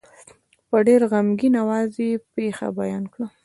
[0.69, 3.27] په ډېر غمګین آواز یې پېښه بیان کړه.